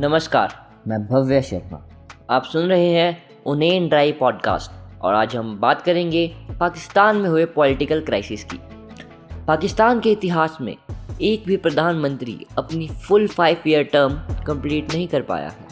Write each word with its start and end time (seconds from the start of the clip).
नमस्कार। 0.00 0.70
मैं 0.88 1.06
भव्य 1.06 1.42
शर्मा। 1.42 1.88
आप 2.30 2.44
सुन 2.44 2.66
रहे 2.66 2.86
हैं 2.86 3.22
उनेन 3.46 3.88
ड्राई 3.88 4.12
पॉडकास्ट 4.12 5.00
और 5.02 5.14
आज 5.14 5.36
हम 5.36 5.60
बात 5.60 5.82
करेंगे 5.82 6.34
पाकिस्तान 6.60 7.16
में 7.16 7.28
हुए 7.28 7.44
पॉलिटिकल 7.44 8.00
क्राइसिस 8.00 8.44
की। 8.44 8.60
पाकिस्तान 9.46 10.00
के 10.00 10.12
इतिहास 10.12 10.58
में 10.60 10.76
एक 11.22 11.44
भी 11.46 11.56
प्रधानमंत्री 11.56 12.46
अपनी 12.58 12.88
full 12.88 13.28
five 13.28 13.56
year 13.66 13.82
term 13.82 14.14
complete 14.46 14.94
नहीं 14.94 15.08
कर 15.08 15.22
पाया 15.22 15.48
है। 15.48 15.66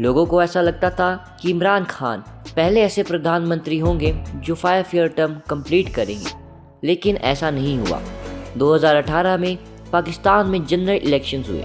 लोगों 0.00 0.26
को 0.26 0.42
ऐसा 0.42 0.60
लगता 0.60 0.90
था 0.90 1.38
कि 1.42 1.50
इमरान 1.50 1.84
खान 1.84 2.20
पहले 2.56 2.82
ऐसे 2.82 3.02
प्रधानमंत्री 3.02 3.78
होंगे 3.78 4.24
जो 4.36 4.54
फाइव 4.54 4.84
ईयर 4.94 5.08
टर्म 5.08 5.40
कंप्लीट 5.50 5.94
करेंगे। 5.94 6.30
लेकिन 6.84 7.16
ऐसा 7.16 7.50
नहीं 7.50 7.78
हुआ। 7.78 8.00
2018 8.56 9.36
में 9.36 9.58
पाकिस्तान 9.92 10.46
में 10.46 10.66
जनरल 10.66 10.96
इलेक्शंस 10.96 11.48
हुए। 11.48 11.64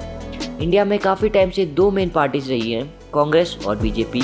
इंडिया 0.62 0.86
में 0.86 1.00
काफ़ी 1.00 1.30
टाइम 1.30 1.50
से 1.50 1.66
दो 1.66 1.92
मेन 1.92 2.10
पार्टीज़ 2.10 2.50
रही 2.50 2.72
हैं, 2.72 3.00
कांग्रेस 3.14 3.58
और 3.68 3.78
बीजेपी। 3.78 4.22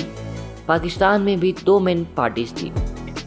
पाकिस्तान 0.68 1.22
में 1.22 1.40
भी 1.40 1.56
दो 1.64 1.80
मेन 1.80 2.08
पार्टीज़ 2.18 2.54
थी। 2.54 2.72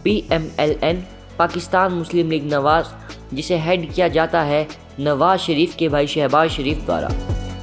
P 0.04 0.24
M 0.32 0.50
L 0.60 0.80
N, 0.82 1.04
Pakistan 1.38 1.92
Muslim 1.92 2.30
League 2.30 2.54
Nawaz, 2.54 2.86
जिसे 3.34 3.56
हेड 3.56 3.92
किया 3.92 4.08
जाता 4.08 4.42
है 4.42 4.68
नवाज़ 5.00 5.40
शरीफ 5.40 5.74
के 5.74 5.88
भाई 5.88 6.06
शहबाज 6.06 6.50
शरीफ 6.50 6.84
द्वारा। 6.84 7.10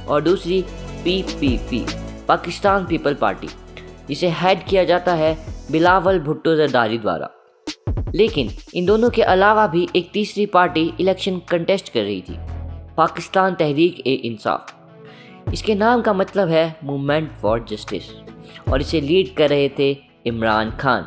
और 0.08 0.22
दूसरी 0.22 0.64
P 1.04 1.22
P 1.22 1.58
P, 1.58 1.86
Pakistan 2.28 2.86
People 2.86 3.14
Party, 3.14 3.48
जिसे 4.08 4.28
हेड 4.28 4.64
किया 4.64 4.84
जाता 4.84 5.14
है 5.14 5.38
बिलावल 5.70 6.20
भुट्टो 6.20 6.56
जरदारी 6.56 6.98
द्वारा। 6.98 7.30
लेकिन 8.14 8.50
इन 8.74 8.86
दोनों 8.86 9.10
के 9.10 9.22
अलावा 9.22 9.66
भी 9.66 9.88
एक 9.96 10.10
तीसरी 10.12 10.46
पार्टी 10.46 10.92
इलेक्शन 11.00 11.38
कंटेस्ट 11.38 11.92
कर 11.92 12.02
रही 12.02 12.20
थी। 12.20 12.36
पाकिस्तान 12.96 13.54
तहरीक 13.54 14.06
ए 14.06 14.12
इंसाफ। 14.12 14.77
इसके 15.52 15.74
नाम 15.74 16.02
का 16.02 16.12
मतलब 16.12 16.48
है 16.48 16.76
मूवमेंट 16.84 17.30
फॉर 17.32 17.64
जस्टिस 17.70 18.04
और 18.70 18.80
इसे 18.80 19.00
लीड 19.00 19.34
कर 19.36 19.48
रहे 19.48 19.68
थे 19.78 19.90
इमरान 20.26 20.70
खान। 20.70 21.06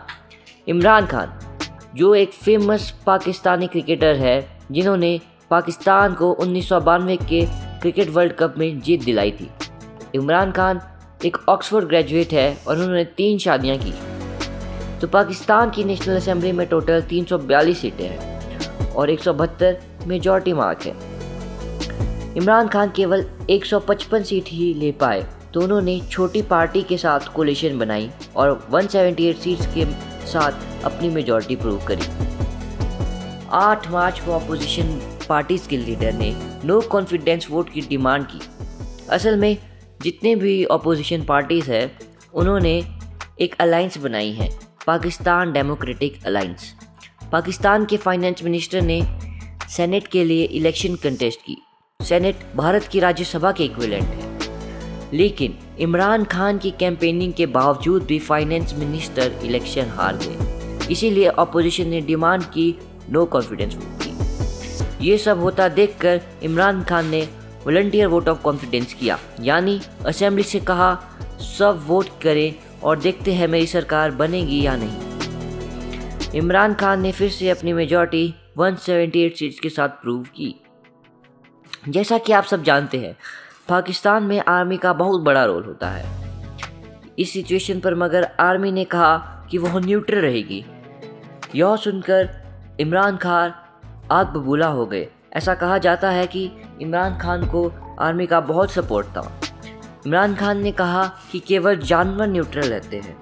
इमरान 0.68 1.06
खान, 1.06 1.40
जो 1.96 2.14
एक 2.16 2.32
फ़ेमस 2.34 2.90
पाकिस्तानी 3.06 3.68
क्रिकेटर 3.68 4.16
है, 4.16 4.60
जिन्होंने 4.72 5.20
पाकिस्तान 5.50 6.14
को 6.14 6.32
उन्नीस 6.34 6.70
सौ 6.70 6.80
बानवे 6.80 7.18
के 7.18 7.46
क्रिकेट 7.82 8.10
वर्ल्ड 8.10 8.34
कप 8.34 8.56
में 8.58 8.80
जीत 8.80 9.04
दिलाई 9.04 9.32
थी। 9.32 9.50
इमरान 10.16 10.52
खान 10.52 10.82
एक 11.26 11.38
ऑक्सफोर्ड 11.50 11.88
ग्रेजुएट 11.88 12.34
है 12.34 12.58
और 12.68 12.78
उन्होंने 12.78 13.04
तीन 13.18 13.38
शादियाँ 13.38 13.78
की। 13.78 13.94
तो 15.02 15.08
पाकिस्तान 15.08 15.70
की 15.70 15.84
नेशनल 15.84 16.16
असेंबली 16.16 16.52
में 16.52 16.68
टोटल 16.68 17.02
342 17.02 17.74
सीटें 17.74 18.08
हैं 18.08 18.90
और 18.92 19.10
एक 19.10 19.20
सौ 19.20 19.34
मेजॉरिटी 20.08 20.54
मार्क 20.54 20.86
है। 20.86 21.11
इमरान 22.38 22.68
खान 22.68 22.92
केवल 22.96 23.26
155 23.50 24.24
सीट 24.24 24.44
ही 24.48 24.74
ले 24.74 24.92
पाए। 24.92 25.26
दोनों 25.54 25.82
ने 25.82 26.00
छोटी 26.12 26.42
पार्टी 26.42 26.82
के 26.82 26.98
साथ 26.98 27.20
कोलिशन 27.20 27.78
बनाई 27.78 28.10
और 28.36 28.68
178 28.72 29.38
सीट्स 29.38 29.66
के 29.74 29.86
साथ 30.28 30.84
अपनी 30.84 31.10
मेजॉरिटी 31.10 31.56
प्रूव 31.56 31.86
करी। 31.88 32.06
8 33.54 33.88
मार्च 33.92 34.20
को 34.20 34.32
अपोजिशन 34.32 34.96
पार्टीज़ 35.30 35.68
के 35.68 35.78
लीडर 35.78 36.14
ने 36.14 36.34
नो 36.66 36.80
कॉन्फिडेंस 36.82 37.48
वोट 37.52 37.70
की 37.70 37.82
डिमांड 37.82 38.26
की। 38.26 38.40
असल 39.10 39.38
में, 39.38 39.58
जितने 40.02 40.36
भी 40.36 40.64
अपोजिशन 40.64 41.24
पार्टीज़ 41.24 41.72
है, 41.72 41.92
उन्होंने 42.34 42.84
एक 43.42 43.56
अलाइंस 43.60 43.98
बनाई 43.98 44.32
है, 44.32 44.50
पाकिस्तान 44.88 45.52
डेमोक्रेटिक 45.54 46.26
अलाइंस 46.26 46.74
पाकिस्तान 47.32 47.86
के 47.86 47.98
फाइनेंस 47.98 48.44
मिनिस्टर 48.44 48.82
ने 48.82 49.02
सेनेट 49.70 50.08
के 50.08 50.24
लिए 50.24 50.44
इलेक्शन 50.44 50.96
कंटेस्ट 50.96 51.40
की। 51.40 51.58
सेनेट 52.04 52.36
भारत 52.56 52.84
की 52.84 53.00
राज्यसभा 53.00 53.52
के 53.52 53.66
इक्विलेंट 53.66 54.04
है। 54.04 54.32
लेकिन 55.14 55.58
इमरान 55.80 56.24
खान 56.24 56.58
की 56.58 56.72
कैंपेनिंग 56.72 57.34
के 57.34 57.46
बावजूद 57.46 58.04
भी 58.04 58.20
फाइनेंस 58.20 58.74
मिनिस्टर 58.74 59.40
इलेक्शन 59.44 59.86
हार 59.86 60.18
गए। 60.18 60.52
इसीलिए 60.92 61.26
अपोजिशन 61.26 61.88
ने 61.88 62.02
डिमांड 62.02 62.44
की 62.44 62.80
नो 63.10 63.26
कॉन्फिडेंस 63.26 63.76
वोट 63.76 63.86
की। 63.86 64.12
ये 65.08 65.18
सब 65.18 65.40
होता 65.40 65.68
देखकर 65.68 66.22
इमरान 66.44 66.84
खान 66.84 67.08
ने 67.08 67.22
वॉल्टियर 67.68 68.08
वोट 68.08 68.30
ऑफ़ 68.30 68.42
कॉन्फिडेंस 68.42 68.94
किया। 68.94 69.20
यानी 69.42 69.82
असेंबली 70.06 70.44
से 70.44 70.60
कहा, 70.60 71.02
सब 71.40 71.84
वोट 71.88 72.06
करें 72.22 72.56
और 72.84 73.00
देखते 73.00 73.34
हैं 73.34 73.48
मेरी 73.48 73.68
सरकार 73.68 74.12
बनेगी 74.12 74.62
या 74.62 74.76
नहीं। 74.76 75.12
इमरान 76.36 76.74
खान 76.74 77.02
ने 77.02 77.12
फिर 77.12 77.30
से 77.30 77.50
अपनी 77.50 77.74
मेजॉरिटी 77.74 78.36
178 78.60 79.38
सीट्स 79.38 79.60
के 79.60 79.70
साथ 79.70 79.90
प्रूव 79.90 80.24
की। 80.24 80.61
जैसा 81.90 82.18
कि 82.18 82.34
आप 82.34 82.44
सब 82.44 82.64
जानते 82.64 82.98
हैं, 82.98 83.18
पाकिस्तान 83.70 84.24
में 84.24 84.44
आर्मी 84.48 84.78
का 84.78 84.94
बहुत 84.94 85.22
बड़ा 85.22 85.46
रोल 85.46 85.64
होता 85.64 85.90
है। 85.90 86.06
इस 87.20 87.34
सिचुएशन 87.34 87.80
पर 87.80 87.96
मगर 87.96 88.32
आर्मी 88.40 88.72
ने 88.72 88.84
कहा 88.84 89.18
कि 89.52 89.58
वह 89.58 89.80
न्यूट्रल 89.80 90.20
रहेगी। 90.20 90.66
यह 91.56 91.76
सुनकर 91.76 92.30
इमरान 92.80 93.18
खान 93.18 93.54
आग 94.12 94.28
बबूला 94.28 94.68
हो 94.68 94.86
गए। 94.86 95.08
ऐसा 95.34 95.56
कहा 95.56 95.78
जाता 95.78 96.10
है 96.10 96.28
कि 96.28 96.52
इमरान 96.82 97.18
खान 97.18 97.46
को 97.46 97.72
आर्मी 98.00 98.26
का 98.26 98.40
बहुत 98.40 98.72
सपोर्ट 98.72 99.08
था। 99.08 99.40
इमरान 100.08 100.36
खान 100.36 100.62
ने 100.62 100.72
कहा 100.72 101.12
कि 101.32 101.40
केवल 101.40 101.78
जानवर 101.78 102.28
न्यूट्रल 102.28 102.70
रहते 102.70 102.98
हैं। 102.98 103.22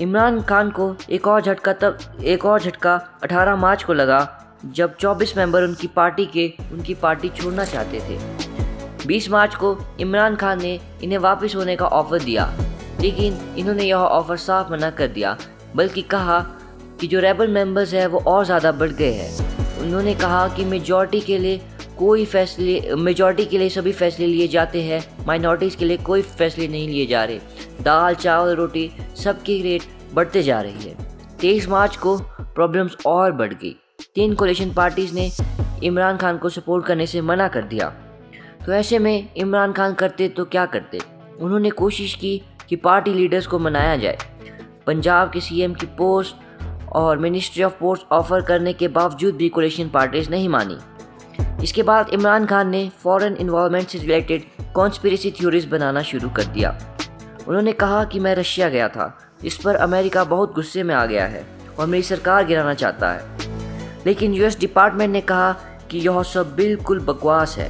इमरान 0.00 0.42
खान 0.42 0.70
को 0.70 0.96
एक 1.10 1.26
और 1.26 1.40
झटका 1.40 1.72
तब, 1.72 1.98
एक 2.24 2.44
और 2.44 2.60
झटका 2.60 3.18
18 3.22 3.56
मार्च 3.56 3.82
को 3.82 3.92
लगा 3.92 4.37
जब 4.66 4.96
24 4.96 5.36
मेंबर 5.36 5.62
उनकी 5.62 5.86
पार्टी 5.86 6.26
के, 6.26 6.52
उनकी 6.72 6.94
पार्टी 6.94 7.28
छोड़ना 7.28 7.64
चाहते 7.64 8.00
थे। 8.00 8.18
20 9.06 9.30
मार्च 9.30 9.54
को 9.54 9.78
इमरान 10.00 10.36
खान 10.36 10.62
ने 10.62 10.80
इन्हें 11.02 11.18
वापस 11.18 11.54
होने 11.56 11.76
का 11.76 11.86
ऑफ़र 11.86 12.22
दिया। 12.22 12.54
लेकिन 13.00 13.54
इन्होंने 13.58 13.84
यह 13.84 13.96
ऑफ़र 13.96 14.36
साफ़ 14.36 14.72
मना 14.72 14.90
कर 14.90 15.08
दिया, 15.08 15.38
बल्कि 15.76 16.02
कहा 16.02 16.40
कि 17.00 17.06
जो 17.06 17.20
रेबल 17.20 17.48
मेंबर्स 17.48 17.94
हैं 17.94 18.06
वो 18.06 18.18
और 18.18 18.44
ज़्यादा 18.44 18.72
बढ़ 18.72 18.90
गए 18.90 19.12
हैं। 19.12 19.58
उन्होंने 19.78 20.14
कहा 20.14 20.48
कि 20.48 20.64
मेजॉरिटी 20.64 21.20
के 21.20 21.38
लिए 21.38 21.60
कोई 21.98 22.24
फैसले 22.24 22.94
मेजॉरिटी 22.94 23.44
के 23.44 23.58
लिए 23.58 23.68
सभी 23.68 23.92
फैसले 23.92 24.26
लिए 24.26 24.48
जाते 24.48 24.82
हैं 24.82 25.26
माइनॉरिटीज़ 25.26 25.76
के 25.76 25.84
लिए 25.84 25.96
कोई 25.96 26.22
फैसले 26.22 26.68
नहीं 26.68 26.88
लिए 26.88 27.06
जा 27.06 27.24
रहे। 27.24 27.38
दाल, 27.82 28.14
चावल, 28.14 28.54
रोटी, 28.54 28.90
सबकी 29.24 29.62
रेट 29.62 29.82
बढ़ते 30.14 30.42
जा 30.42 30.60
रही 30.60 30.88
है। 30.88 30.96
तेईस 31.40 31.68
मार्च 31.68 31.96
को 31.96 32.18
प्रॉब्लम्स 32.40 32.96
और 33.06 33.32
बढ़ 33.32 33.54
गई। 33.54 33.76
तीन 33.98 34.34
कोलेशन 34.34 34.70
पार्टीज़ 34.70 35.14
ने 35.14 35.30
इमरान 35.82 36.16
खान 36.16 36.38
को 36.38 36.48
सपोर्ट 36.48 36.86
करने 36.86 37.06
से 37.06 37.20
मना 37.20 37.48
कर 37.48 37.62
दिया। 37.62 37.88
तो 38.66 38.72
ऐसे 38.72 38.98
में 38.98 39.28
इमरान 39.36 39.72
खान 39.72 39.94
करते 39.94 40.28
तो 40.28 40.44
क्या 40.44 40.66
करते? 40.66 41.00
उन्होंने 41.40 41.70
कोशिश 41.70 42.14
की 42.14 42.42
कि 42.68 42.76
पार्टी 42.76 43.14
लीडर्स 43.14 43.46
को 43.46 43.58
मनाया 43.58 43.96
जाए। 43.96 44.18
पंजाब 44.86 45.30
के 45.30 45.40
सीएम 45.40 45.74
की 45.74 45.86
पोस्ट 45.86 46.36
और 46.92 47.18
मिनिस्ट्री 47.18 47.62
ऑफ़ 47.62 47.72
पोस्ट 47.72 48.12
ऑफ़र 48.12 48.40
करने 48.40 48.72
के 48.72 48.88
बावजूद 48.88 49.36
भी 49.36 49.48
कोलेशन 49.48 49.88
पार्टीज़ 49.88 50.30
नहीं 50.30 50.48
मानी। 50.48 50.78
इसके 51.64 51.82
बाद 51.82 52.08
इमरान 52.08 52.46
खान 52.46 52.70
ने 52.70 52.88
फॉरेन 53.02 53.36
इन्वॉल्वमेंट 53.36 53.88
से 53.88 53.98
रिलेटेड 53.98 54.72
कॉन्स्पिरेसी 54.74 55.30
थ्योरीज 55.30 55.64
बनाना 55.64 56.02
शुरू 56.02 56.28
कर 56.28 56.44
दिया। 56.44 56.78
उन्होंने 57.48 57.72
कहा 57.72 58.04
कि 58.04 58.20
मैं 58.20 58.34
रशिया 58.34 58.68
गया 58.68 58.88
था, 58.88 59.18
इस 59.44 59.56
पर 59.56 59.74
अमेरिका 59.74 60.24
बहुत 60.24 60.54
गुस्से 60.54 60.82
में 60.82 60.94
आ 60.94 61.06
गया 61.06 61.26
है 61.26 61.46
और 61.78 61.86
मेरी 61.86 62.02
सरकार 62.02 62.46
गिराना 62.46 62.74
चाहता 62.74 63.12
है। 63.12 63.57
लेकिन 64.08 64.34
यूएस 64.34 64.58
डिपार्टमेंट 64.58 65.12
ने 65.12 65.20
कहा 65.20 65.52
कि 65.90 65.98
यह 65.98 66.22
सब 66.22 66.54
बिल्कुल 66.56 67.00
बकवास 67.00 67.56
है। 67.58 67.68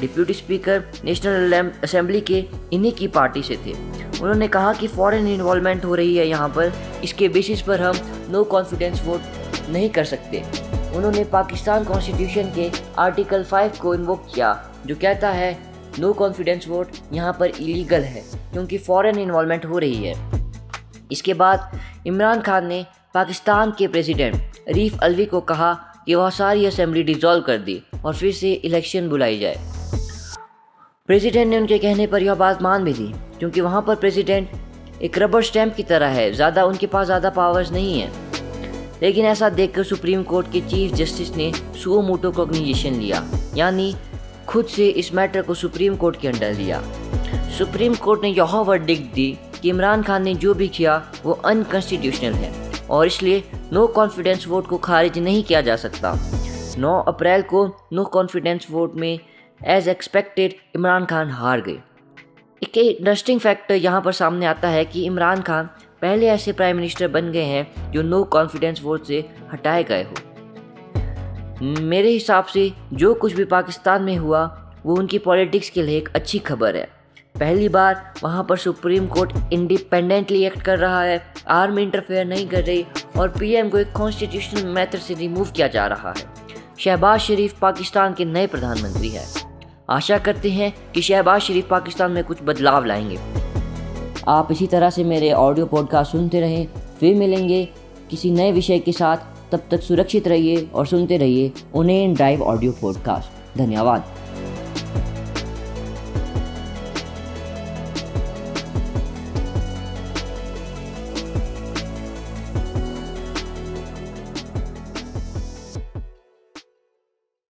डिप्यूटी 0.00 0.34
स्पीकर 0.34 0.84
नेशनल 1.04 1.70
असेंबली 1.84 2.20
के 2.20 2.44
इन्हीं 2.72 2.92
की 2.92 3.08
पार्टी 3.08 3.42
से 3.42 3.56
थे। 3.66 3.72
उन्होंने 4.20 4.48
कहा 4.48 4.72
कि 4.72 4.88
फॉरेन 4.88 5.26
इन्वॉल्वमेंट 5.28 5.84
हो 5.84 5.94
रही 5.94 6.16
है 6.16 6.26
यहाँ 6.28 6.48
पर। 6.48 6.72
इसके 7.04 7.28
बेसिस 7.28 7.62
पर 7.62 7.80
हम 7.80 7.96
नो 8.30 8.44
कॉन्फिडेंस 8.44 9.02
वोट 9.04 9.70
नहीं 9.70 9.90
कर 9.90 10.04
सकते। 10.04 10.42
उन्होंने 10.96 11.24
पाकिस्तान 11.24 11.84
कॉन्स्टिट्यूशन 11.84 12.52
के 12.54 12.70
आर्टिकल 12.98 13.44
5 13.44 13.78
को 13.78 13.94
इन्वोक 13.94 14.26
किया, 14.34 14.52
जो 14.86 14.94
कहता 14.94 15.30
है 15.30 15.52
नो 15.98 16.12
कॉन्फिडेंस 16.12 16.68
वोट 16.68 16.86
यहाँ 17.12 17.36
पर 17.40 17.46
इलीगल 17.46 18.02
है, 18.02 18.22
क्योंकि 18.52 18.78
फॉरेन 18.78 19.18
इन्वॉल्वमेंट 19.18 19.64
हो 19.64 19.78
रही 19.78 20.04
है। 20.04 20.14
इसके 21.12 21.34
बाद 21.34 21.78
इमरान 22.06 22.40
खान 22.40 22.66
ने 22.66 22.84
पाकिस्तान 23.14 23.72
के 23.78 23.88
प्रेसिडेंट 23.88 24.51
रीफ 24.68 24.98
अलवी 25.02 25.24
को 25.26 25.40
कहा 25.40 25.72
कि 26.06 26.14
वह 26.14 26.30
सारी 26.30 26.66
असेंबली 26.66 27.02
डिसॉल्व 27.02 27.42
कर 27.42 27.58
दी 27.58 27.82
और 28.04 28.14
फिर 28.14 28.32
से 28.32 28.52
इलेक्शन 28.54 29.08
बुलाई 29.08 29.38
जाए। 29.38 29.58
प्रेसिडेंट 31.08 31.50
ने 31.50 31.58
उनके 31.58 31.78
कहने 31.78 32.06
पर 32.06 32.22
यह 32.22 32.34
बात 32.34 32.62
मान 32.62 32.84
भी 32.84 32.92
ली, 32.92 33.12
क्योंकि 33.38 33.60
वहाँ 33.60 33.82
पर 33.82 33.94
प्रेसिडेंट 33.94 35.02
एक 35.02 35.18
रबर 35.18 35.42
स्टैम्प 35.42 35.74
की 35.74 35.82
तरह 35.82 36.08
है, 36.08 36.32
ज़्यादा 36.32 36.64
उनके 36.64 36.86
पास 36.86 37.06
ज़्यादा 37.06 37.30
पावर्स 37.30 37.72
नहीं 37.72 38.00
है। 38.00 38.10
लेकिन 39.02 39.24
ऐसा 39.26 39.48
देखकर 39.50 39.82
सुप्रीम 39.84 40.22
कोर्ट 40.22 40.50
के 40.52 40.60
चीफ 40.60 40.92
जस्टिस 40.94 41.36
ने 41.36 41.52
सो 41.76 42.00
मोटो 42.02 42.30
कोग्निजेशन 42.32 42.94
लिया, 42.94 43.24
यानी 43.56 43.94
खुद 44.48 44.66
से 44.66 44.88
इस 44.88 45.12
मैटर 45.14 45.42
को 45.42 45.54
सुप्रीम 45.54 45.96
कोर्ट 45.96 46.20
के 46.20 46.28
अंडर 46.28 46.52
लिया। 46.54 46.82
सुप्रीम 47.58 47.94
कोर्ट 47.94 48.22
ने 48.22 48.28
यह 48.28 48.56
वर्डिक 48.58 49.12
दी 49.12 49.30
कि 49.62 49.68
इमरान 49.68 50.02
खान 50.02 50.22
ने 50.22 50.34
जो 50.34 50.54
भी 50.54 50.68
किया, 50.68 51.02
वो 51.24 51.32
अनकॉन्स्टिट्यूशनल 51.32 52.32
है। 52.32 52.71
और 52.92 53.06
इसलिए 53.06 53.42
नो 53.72 53.86
कॉन्फिडेंस 53.86 54.46
वोट 54.46 54.66
को 54.66 54.78
खारिज 54.78 55.18
नहीं 55.18 55.42
किया 55.44 55.60
जा 55.60 55.76
सकता। 55.76 56.14
9 56.78 56.98
अप्रैल 57.08 57.42
को 57.42 57.66
नो 57.92 58.04
कॉन्फिडेंस 58.04 58.66
वोट 58.70 58.94
में 58.94 59.18
एज 59.66 59.88
एक्सपेक्टेड 59.88 60.54
इमरान 60.76 61.04
खान 61.04 61.30
हार 61.30 61.60
गए। 61.60 61.78
एक 62.62 62.78
इंटरेस्टिंग 62.78 63.40
फैक्ट 63.40 63.70
यहाँ 63.70 64.00
पर 64.00 64.12
सामने 64.12 64.46
आता 64.46 64.68
है 64.68 64.84
कि 64.84 65.04
इमरान 65.04 65.42
खान 65.42 65.68
पहले 66.02 66.26
ऐसे 66.26 66.52
प्राइम 66.52 66.76
मिनिस्टर 66.76 67.08
बन 67.08 67.30
गए 67.32 67.44
हैं 67.44 67.90
जो 67.92 68.02
नो 68.02 68.22
कॉन्फिडेंस 68.24 68.82
वोट 68.82 69.04
से 69.04 69.24
हटाए 69.52 69.84
गए 69.84 70.02
हो। 70.02 70.14
मेरे 71.80 72.10
हिसाब 72.10 72.44
से 72.44 72.72
जो 72.92 73.14
कुछ 73.14 73.32
भी 73.32 73.44
पाकिस्तान 73.44 74.02
में 74.02 74.16
हुआ, 74.16 74.44
वो 74.86 74.96
उनकी 74.96 75.18
पॉलिटिक्स 75.18 75.70
के 75.70 75.82
लिए 75.82 75.98
एक 75.98 76.08
अच्छी 76.14 76.38
खबर 76.38 76.76
है। 76.76 76.88
पहली 77.42 77.68
बार 77.68 78.14
वहाँ 78.24 78.46
पर 78.48 78.56
सुप्रीम 78.56 79.06
कोर्ट 79.06 79.52
इंडिपेंडेंटली 79.52 80.44
एक्ट 80.44 80.62
कर 80.62 80.78
रहा 80.78 81.02
है। 81.02 81.22
आर्मी 81.48 81.82
इंटरफेयर 81.82 82.26
नहीं 82.26 82.48
कर 82.48 82.62
रही 82.64 82.84
और 83.18 83.28
पीएम 83.28 83.68
को 83.68 83.78
एक 83.78 83.92
कॉन्स्टिट्यूशनल 83.92 84.66
मेथड 84.66 84.98
से 84.98 85.14
रिमूव 85.14 85.44
किया 85.44 85.66
जा 85.66 85.86
रहा 85.86 86.08
है। 86.08 86.24
शहबाज 86.78 87.20
शरीफ 87.20 87.58
पाकिस्तान 87.60 88.14
के 88.14 88.24
नए 88.24 88.46
प्रधानमंत्री 88.46 89.08
हैं। 89.08 89.26
आशा 89.90 90.18
करते 90.18 90.50
हैं 90.50 90.72
कि 90.94 91.02
शहबाज 91.02 91.40
शरीफ 91.40 91.68
पाकिस्तान 91.68 92.12
में 92.12 92.24
कुछ 92.24 92.38
बदलाव 92.42 92.84
लाएँगे। 92.84 93.18
आप 94.28 94.48
इसी 94.52 94.66
तरह 94.66 94.90
से 94.90 95.04
मेरे 95.04 95.32
ऑडियो 95.32 95.66
पॉडकास्ट 95.66 96.12
सुनते 96.12 96.40
रहें। 96.40 96.68
फिर 97.00 97.16
मिलेंगे 97.16 97.68
किसी 98.10 98.30
नए 98.30 98.52
विषय 98.52 98.78
के 98.78 98.92
साथ। 98.92 99.16
तब 99.52 99.60
तक 99.70 99.80
सुरक्षित 99.80 100.28
रहिए 100.28 100.70
और 100.74 100.86
सुनते 100.86 101.16
रहिए 101.16 101.52
उन्हें 101.74 102.14
ड्राइव 102.14 102.42
ऑडियो 102.42 102.72
पॉडकास्ट 102.72 103.58
धन्यवाद। 103.58 104.04